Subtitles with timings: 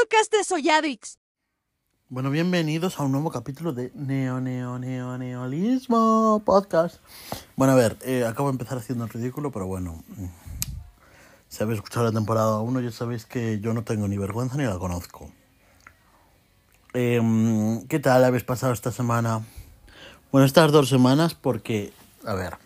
[0.00, 1.18] podcast de Soyadix.
[2.08, 6.96] Bueno, bienvenidos a un nuevo capítulo de Neo Neo Neo Neolismo Podcast.
[7.54, 10.02] Bueno, a ver, eh, acabo de empezar haciendo el ridículo, pero bueno.
[10.08, 10.26] mm,
[11.48, 14.64] Si habéis escuchado la temporada 1, ya sabéis que yo no tengo ni vergüenza ni
[14.64, 15.30] la conozco.
[16.92, 19.42] Em, ¿Qué tal habéis pasado esta semana?
[20.32, 21.92] Bueno, estas dos semanas porque,
[22.26, 22.56] a ver.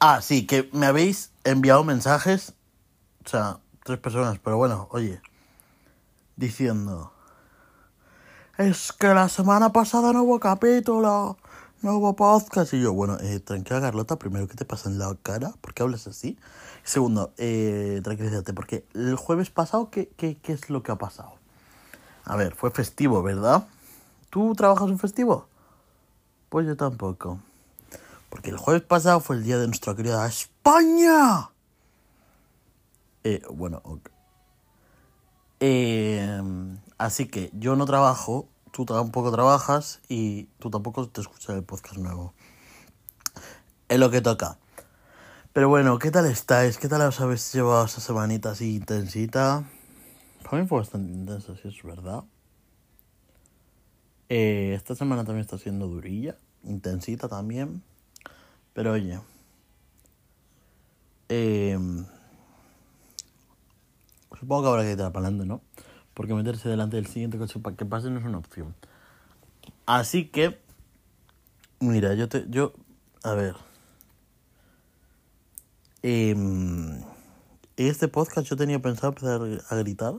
[0.00, 2.54] Ah, sí, que me habéis enviado mensajes.
[3.26, 5.20] O sea, tres personas, pero bueno, oye.
[6.36, 7.12] Diciendo.
[8.56, 11.36] Es que la semana pasada no hubo capítulo,
[11.82, 12.72] no hubo podcast.
[12.72, 15.54] Y yo, bueno, eh, tranquila Carlota, primero, ¿qué te pasa en la cara?
[15.60, 16.38] ¿Por qué hablas así?
[16.84, 21.34] Segundo, eh, tranquilízate, porque el jueves pasado, ¿qué, qué, ¿qué es lo que ha pasado?
[22.24, 23.66] A ver, fue festivo, ¿verdad?
[24.30, 25.48] ¿Tú trabajas un festivo?
[26.48, 27.40] Pues yo tampoco.
[28.30, 31.50] Porque el jueves pasado fue el día de nuestra querida España.
[33.24, 34.13] Eh, bueno, ok.
[35.66, 36.20] Eh,
[36.98, 41.96] así que yo no trabajo, tú tampoco trabajas y tú tampoco te escuchas el podcast
[41.96, 42.34] nuevo.
[43.88, 44.58] Es lo que toca.
[45.54, 46.76] Pero bueno, ¿qué tal estáis?
[46.76, 49.64] ¿Qué tal os habéis llevado esa semanita así intensita?
[50.42, 52.24] Para mí fue bastante intensa, si es verdad.
[54.28, 57.82] Eh, esta semana también está siendo durilla, intensita también.
[58.74, 59.18] Pero oye.
[61.30, 61.78] Eh,
[64.44, 65.62] supongo que habrá que para adelante, ¿no?
[66.12, 68.74] Porque meterse delante del siguiente coche para que pase no es una opción.
[69.86, 70.60] Así que.
[71.80, 72.44] Mira, yo te.
[72.48, 72.72] Yo.
[73.22, 73.56] A ver.
[76.02, 77.00] Em,
[77.76, 80.14] este podcast yo tenía pensado empezar a gritar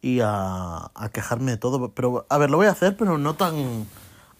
[0.00, 1.92] y a, a quejarme de todo.
[1.92, 3.86] Pero, a ver, lo voy a hacer, pero no tan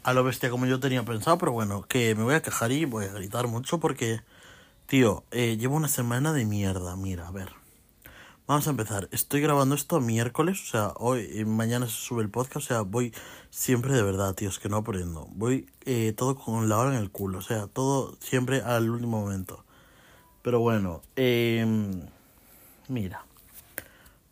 [0.02, 1.38] a lo bestia como yo tenía pensado.
[1.38, 4.22] Pero bueno, que me voy a quejar y voy a gritar mucho porque,
[4.86, 6.96] tío, eh, llevo una semana de mierda.
[6.96, 7.59] Mira, a ver.
[8.50, 9.08] Vamos a empezar.
[9.12, 13.14] Estoy grabando esto miércoles, o sea, hoy, mañana se sube el podcast, o sea, voy
[13.48, 15.28] siempre de verdad, tío, es que no aprendo.
[15.36, 19.20] Voy eh, todo con la hora en el culo, o sea, todo siempre al último
[19.20, 19.64] momento.
[20.42, 21.64] Pero bueno, eh,
[22.88, 23.24] mira.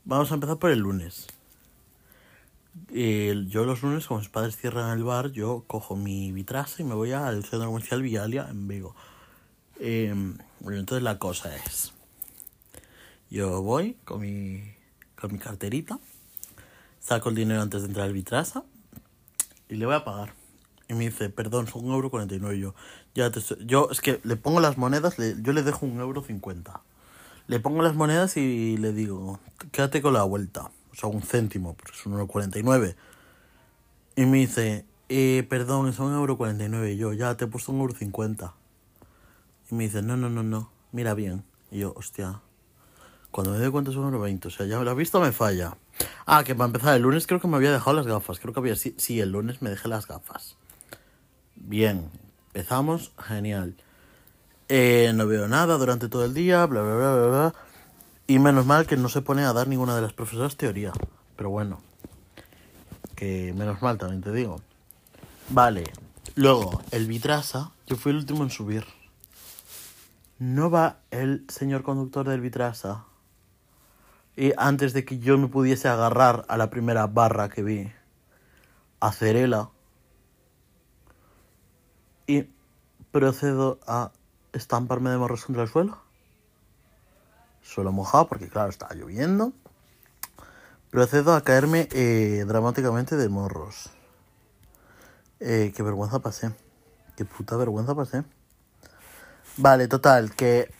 [0.05, 1.29] Vamos a empezar por el lunes.
[2.89, 6.97] Yo los lunes, como mis padres cierran el bar, yo cojo mi vitrasa y me
[6.97, 8.97] voy al centro comercial Vialia en Vigo.
[9.79, 10.13] Eh,
[10.59, 11.93] bueno, entonces la cosa es...
[13.31, 14.63] Yo voy con mi,
[15.21, 15.99] con mi carterita,
[17.01, 18.65] saco el dinero antes de entrar al vitrasa
[19.69, 20.33] y le voy a pagar.
[20.89, 22.59] Y me dice, perdón, son un euro cuarenta y nueve.
[22.59, 22.75] Yo,
[23.15, 26.23] ya te yo es que le pongo las monedas, le- yo le dejo un euro
[26.23, 26.81] cincuenta.
[27.47, 29.41] Le pongo las monedas y le digo,
[29.73, 30.71] quédate con la vuelta.
[30.93, 32.63] O sea, un céntimo, porque es un euro cuarenta y
[34.27, 36.97] me dice, eh, perdón, es un euro cuarenta y nueve.
[36.97, 38.55] Yo, ya te he puesto un euro cincuenta.
[39.71, 41.45] Y me dice, no, no, no, no, mira bien.
[41.71, 42.41] Y yo, hostia,
[43.39, 44.49] cuando me doy cuenta euro veinte.
[44.49, 45.77] O sea, ya la vista me falla.
[46.27, 48.41] Ah, que para empezar, el lunes creo que me había dejado las gafas.
[48.41, 50.57] Creo que había, sí, sí, el lunes me dejé las gafas.
[51.55, 52.11] Bien,
[52.49, 53.77] empezamos, genial.
[54.69, 57.55] Eh, no veo nada durante todo el día, bla, bla, bla, bla, bla.
[58.27, 60.91] Y menos mal que no se pone a dar ninguna de las profesoras teoría.
[61.37, 61.81] Pero bueno,
[63.15, 64.61] que menos mal también te digo.
[65.51, 65.85] Vale,
[66.35, 68.85] luego, el Vitrasa, yo fui el último en subir.
[70.41, 73.05] No va el señor conductor del Vitrasa.
[74.39, 77.93] Y antes de que yo me pudiese agarrar a la primera barra que vi,
[79.01, 79.13] a
[82.25, 82.49] y
[83.11, 84.13] procedo a
[84.53, 85.99] estamparme de morros contra el suelo.
[87.63, 89.53] Suelo mojado porque claro, está lloviendo.
[90.91, 93.91] Procedo a caerme eh, dramáticamente de morros.
[95.41, 96.53] Eh, qué vergüenza pasé.
[97.17, 98.23] Qué puta vergüenza pasé.
[99.57, 100.71] Vale, total, que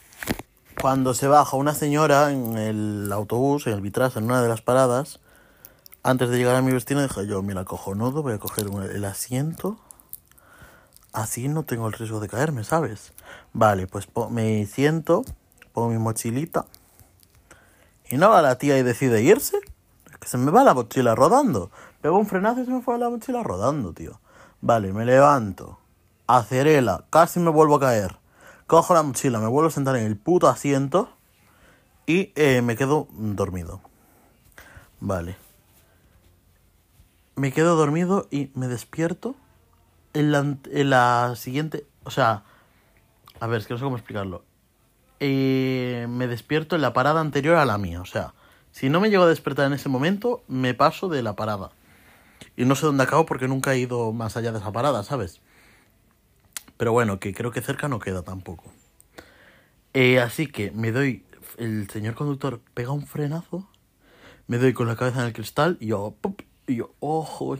[0.81, 4.63] cuando se baja una señora en el autobús, en el vitras, en una de las
[4.63, 5.21] paradas,
[6.03, 9.77] antes de llegar a mi destino dije yo, mira, cojonudo, voy a coger el asiento.
[11.13, 13.13] Así no tengo el riesgo de caerme, ¿sabes?
[13.53, 15.25] Vale, pues me siento,
[15.73, 16.67] pongo mi mochilita.
[18.09, 19.59] Y no va la tía y decide irse.
[20.11, 21.71] Es que se me va la mochila rodando.
[22.01, 24.21] Pego un frenazo y se me fue la mochila rodando, tío.
[24.61, 25.79] Vale, me levanto.
[26.27, 28.18] Acerela, casi me vuelvo a caer.
[28.69, 31.09] Cojo la mochila, me vuelvo a sentar en el puto asiento.
[32.07, 33.81] Y eh, me quedo dormido.
[35.01, 35.37] Vale.
[37.35, 39.35] Me quedo dormido y me despierto
[40.13, 41.87] en la, en la siguiente...
[42.05, 42.45] O sea...
[43.41, 44.45] A ver, es que no sé cómo explicarlo.
[45.19, 48.03] Eh, me despierto en la parada anterior a la mía.
[48.03, 48.35] O sea,
[48.71, 51.71] si no me llego a despertar en ese momento, me paso de la parada.
[52.55, 55.41] Y no sé dónde acabo porque nunca he ido más allá de esa parada, ¿sabes?
[56.79, 58.73] Pero bueno, que creo que cerca no queda tampoco.
[59.93, 61.25] Eh, así que me doy.
[61.59, 63.69] El señor conductor pega un frenazo,
[64.47, 66.41] Me doy con la cabeza en el cristal y yo, ¡pup!
[66.69, 67.59] y yo, ojo, oh,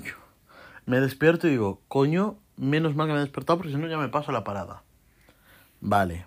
[0.87, 3.99] me despierto y digo, coño, menos mal que me he despertado porque si no ya
[3.99, 4.85] me paso la parada.
[5.81, 6.27] Vale,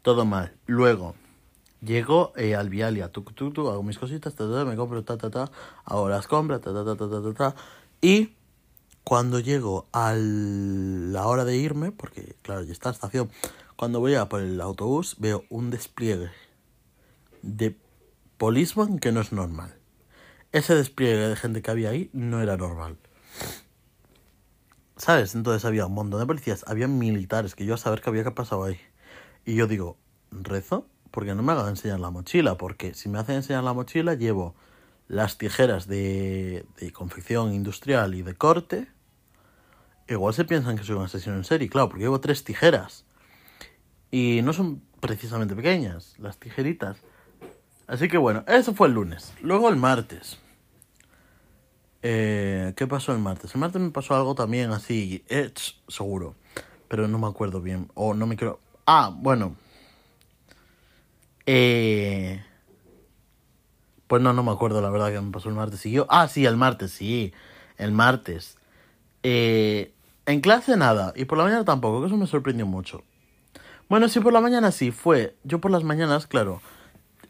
[0.00, 0.54] todo mal.
[0.66, 1.14] Luego,
[1.82, 5.18] llego eh, al Vialia, tu, tu, tu, hago mis cositas, ta, ta, me compro, ta,
[5.18, 5.50] ta, ta,
[5.84, 7.54] hago las compras, ta, ta, ta, ta, ta, ta, ta,
[8.00, 8.32] y
[9.04, 13.30] cuando llego a la hora de irme, porque claro, ya está la estación,
[13.76, 16.30] cuando voy a por el autobús veo un despliegue
[17.42, 17.76] de
[18.38, 19.76] policeman que no es normal.
[20.52, 22.98] Ese despliegue de gente que había ahí no era normal.
[24.96, 25.34] ¿Sabes?
[25.34, 28.30] Entonces había un montón de policías, había militares, que yo a saber qué había que
[28.30, 28.78] pasado ahí.
[29.44, 29.96] Y yo digo,
[30.30, 34.14] rezo, porque no me hagan enseñar la mochila, porque si me hacen enseñar la mochila
[34.14, 34.54] llevo
[35.12, 38.88] las tijeras de, de confección industrial y de corte,
[40.08, 43.04] igual se piensan que soy un asesino en serie, claro, porque llevo tres tijeras.
[44.10, 46.96] Y no son precisamente pequeñas, las tijeritas.
[47.86, 49.34] Así que bueno, eso fue el lunes.
[49.42, 50.38] Luego el martes.
[52.00, 53.54] Eh, ¿Qué pasó el martes?
[53.54, 55.26] El martes me pasó algo también así,
[55.88, 56.36] seguro,
[56.88, 57.90] pero no me acuerdo bien.
[57.92, 58.60] O no me quiero...
[58.86, 59.56] Ah, bueno.
[61.44, 62.42] Eh...
[64.12, 65.84] Pues no, no me acuerdo la verdad que me pasó el martes.
[65.84, 67.32] Yo, ah, sí, el martes, sí.
[67.78, 68.58] El martes.
[69.22, 69.94] Eh,
[70.26, 71.14] en clase nada.
[71.16, 73.04] Y por la mañana tampoco, que eso me sorprendió mucho.
[73.88, 75.34] Bueno, sí, por la mañana sí, fue.
[75.44, 76.60] Yo por las mañanas, claro.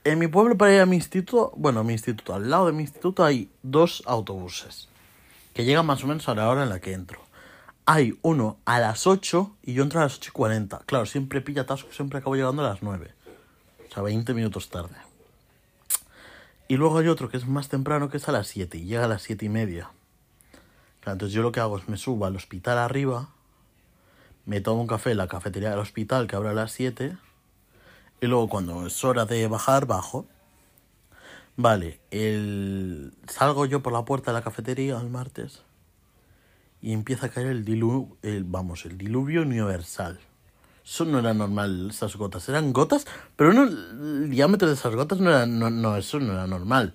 [0.03, 2.83] En mi pueblo para ir a mi instituto, bueno, mi instituto, al lado de mi
[2.83, 4.89] instituto hay dos autobuses.
[5.55, 7.21] Que llegan más o menos a la hora en la que entro.
[7.87, 10.81] Hay uno a las 8 y yo entro a las 8 y 40.
[10.87, 13.09] Claro, siempre pilla tasco, siempre acabo llegando a las 9.
[13.89, 14.97] O sea, 20 minutos tarde.
[16.73, 19.05] Y luego hay otro que es más temprano, que es a las 7 y llega
[19.05, 19.91] a las 7 y media.
[21.05, 23.29] entonces yo lo que hago es me subo al hospital arriba,
[24.47, 27.15] me tomo un café en la cafetería del hospital que abre a las 7
[28.23, 30.25] y luego cuando es hora de bajar, bajo.
[31.57, 33.13] Vale, el...
[33.29, 35.65] salgo yo por la puerta de la cafetería el martes
[36.81, 40.21] y empieza a caer el diluvio, el, vamos, el diluvio universal.
[40.85, 42.49] Eso no era normal, esas gotas.
[42.49, 43.07] Eran gotas,
[43.37, 46.95] pero no, el diámetro de esas gotas no era, no, eso no era normal.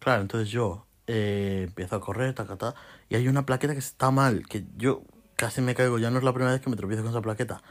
[0.00, 2.74] Claro, entonces yo eh, empiezo a correr, ta
[3.08, 5.02] y hay una plaqueta que está mal, que yo
[5.36, 7.62] casi me caigo, ya no es la primera vez que me tropiezo con esa plaqueta.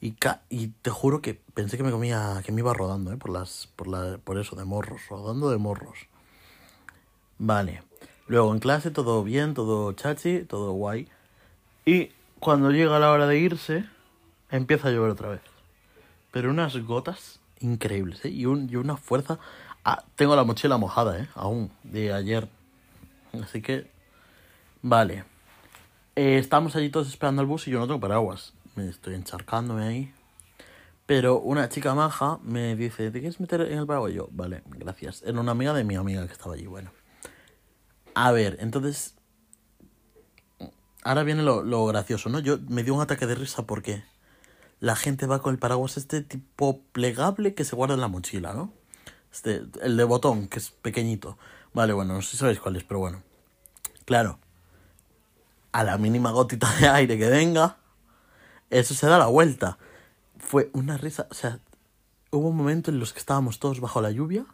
[0.00, 0.16] Y,
[0.50, 3.16] y te juro que pensé que me comía, que me iba rodando, ¿eh?
[3.16, 6.08] Por, las, por, la, por eso, de morros, rodando de morros.
[7.38, 7.82] Vale.
[8.26, 11.08] Luego en clase todo bien, todo chachi, todo guay.
[11.86, 13.84] Y cuando llega la hora de irse,
[14.56, 15.40] empieza a llover otra vez.
[16.30, 18.30] Pero unas gotas increíbles, ¿eh?
[18.30, 19.38] Y, un, y una fuerza...
[19.84, 21.28] Ah, tengo la mochila mojada, ¿eh?
[21.34, 22.48] Aún, de ayer.
[23.42, 23.90] Así que...
[24.82, 25.24] Vale.
[26.16, 28.54] Eh, estamos allí todos esperando el bus y yo no tengo paraguas.
[28.76, 30.14] Me estoy encharcándome ahí.
[31.06, 34.12] Pero una chica maja me dice, ¿te quieres meter en el paraguas?
[34.14, 35.22] yo, vale, gracias.
[35.22, 36.90] Era una amiga de mi amiga que estaba allí, bueno.
[38.14, 39.16] A ver, entonces...
[41.02, 42.38] Ahora viene lo, lo gracioso, ¿no?
[42.38, 44.04] Yo me dio un ataque de risa porque
[44.84, 48.52] la gente va con el paraguas este tipo plegable que se guarda en la mochila,
[48.52, 48.70] ¿no?
[49.32, 51.38] Este, el de botón, que es pequeñito.
[51.72, 53.22] Vale, bueno, no sé si sabéis cuál es, pero bueno.
[54.04, 54.38] Claro.
[55.72, 57.78] A la mínima gotita de aire que venga,
[58.68, 59.78] eso se da la vuelta.
[60.36, 61.60] Fue una risa, o sea,
[62.30, 64.44] hubo un momento en los que estábamos todos bajo la lluvia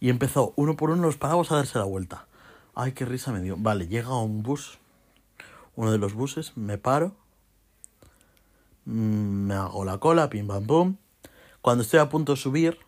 [0.00, 2.26] y empezó uno por uno los paraguas a darse la vuelta.
[2.74, 3.56] Ay, qué risa me dio.
[3.56, 4.78] Vale, llega un bus,
[5.76, 7.16] uno de los buses, me paro
[8.86, 10.96] me hago la cola, pim pam pum.
[11.60, 12.78] Cuando estoy a punto de subir,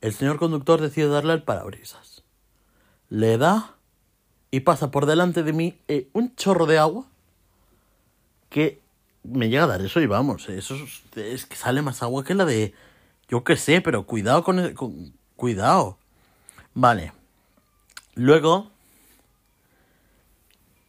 [0.00, 2.22] el señor conductor decide darle el parabrisas.
[3.08, 3.74] Le da
[4.50, 7.06] y pasa por delante de mí eh, un chorro de agua
[8.48, 8.80] que
[9.22, 10.74] me llega a dar eso y vamos, eso
[11.16, 12.74] es, que sale más agua que la de
[13.28, 15.98] yo qué sé, pero cuidado con, con cuidado.
[16.74, 17.12] Vale.
[18.14, 18.70] Luego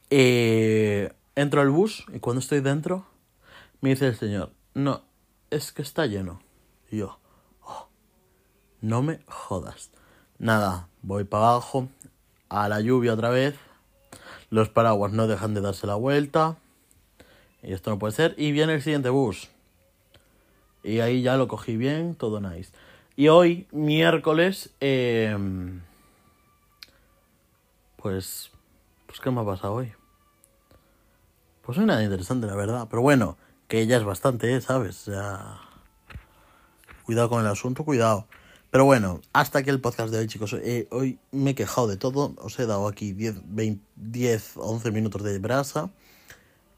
[0.09, 3.05] eh, entro al bus y cuando estoy dentro
[3.81, 5.01] me dice el señor, no,
[5.49, 6.41] es que está lleno.
[6.89, 7.19] Y yo,
[7.63, 7.89] oh,
[8.79, 9.91] no me jodas.
[10.37, 11.89] Nada, voy para abajo,
[12.49, 13.55] a la lluvia otra vez.
[14.49, 16.57] Los paraguas no dejan de darse la vuelta.
[17.63, 18.35] Y esto no puede ser.
[18.37, 19.49] Y viene el siguiente bus.
[20.83, 22.71] Y ahí ya lo cogí bien, todo nice.
[23.15, 25.81] Y hoy, miércoles, em,
[27.97, 28.51] pues,
[29.05, 29.93] pues, ¿qué me ha pasado hoy?
[31.61, 32.87] Pues no hay nada interesante, la verdad.
[32.89, 33.37] Pero bueno,
[33.71, 34.59] que ya es bastante, ¿eh?
[34.59, 35.09] ¿sabes?
[37.05, 38.27] Cuidado con el asunto, cuidado.
[38.69, 40.51] Pero bueno, hasta aquí el podcast de hoy, chicos.
[40.55, 42.35] Eh, hoy me he quejado de todo.
[42.39, 45.89] Os he dado aquí 10, 20, 10, 11 minutos de brasa.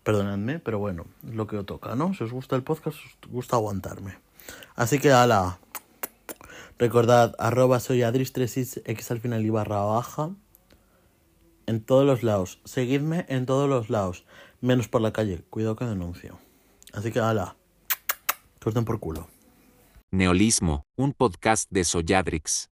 [0.03, 2.13] Perdonadme, pero bueno, es lo que os toca, ¿no?
[2.13, 4.19] Si os gusta el podcast, os gusta aguantarme.
[4.75, 5.57] Así que, ala.
[6.77, 10.29] Recordad, arroba soy adris36x al final y barra baja.
[11.65, 12.61] En todos los lados.
[12.65, 14.25] Seguidme en todos los lados.
[14.61, 15.41] Menos por la calle.
[15.49, 16.37] Cuidado que denuncio.
[16.93, 17.55] Así que, ala,
[18.61, 19.27] corten por culo.
[20.11, 22.69] Neolismo, un podcast de Soyadrix.